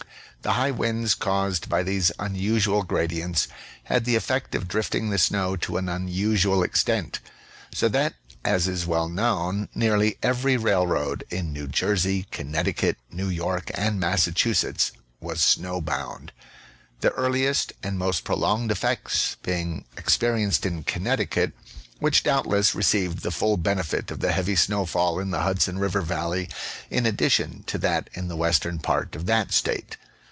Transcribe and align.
The 0.43 0.53
high 0.53 0.71
winds 0.71 1.13
caused 1.13 1.69
by 1.69 1.83
these 1.83 2.11
unusual 2.17 2.81
gradients 2.81 3.47
had 3.83 4.05
the 4.05 4.15
effect 4.15 4.55
of 4.55 4.67
drift 4.67 4.95
ing 4.95 5.11
the 5.11 5.19
snow 5.19 5.55
to 5.57 5.77
an 5.77 5.87
unusual 5.87 6.63
extent, 6.63 7.19
so 7.71 7.87
that, 7.89 8.15
as 8.43 8.67
is 8.67 8.87
well 8.87 9.07
known, 9.07 9.69
nearly 9.75 10.17
every 10.23 10.57
railroad 10.57 11.23
in 11.29 11.53
New 11.53 11.67
Jersey, 11.67 12.25
Connecticut, 12.31 12.97
New 13.11 13.29
York, 13.29 13.69
and 13.75 13.99
Massachusetts 13.99 14.91
was 15.19 15.41
snow 15.41 15.79
bound; 15.79 16.31
the 17.01 17.11
earliest 17.11 17.73
and 17.83 17.99
most 17.99 18.23
pro 18.23 18.35
longed 18.35 18.71
effects 18.71 19.35
being 19.43 19.85
experienced 19.95 20.65
in 20.65 20.83
Connecticut, 20.85 21.53
which 21.99 22.23
doubtless 22.23 22.73
received 22.73 23.19
the 23.19 23.29
full 23.29 23.57
benefit 23.57 24.09
of 24.09 24.21
the 24.21 24.31
heavy 24.31 24.55
snowfall 24.55 25.19
in 25.19 25.29
the 25.29 25.41
Hudson 25.43 25.77
River 25.77 26.01
valley 26.01 26.49
in 26.89 27.05
addition 27.05 27.61
to 27.67 27.77
that 27.77 28.09
in 28.15 28.27
the 28.27 28.35
western 28.35 28.79
part 28.79 29.15
of 29.15 29.27
that 29.27 29.51
State. 29.53 29.97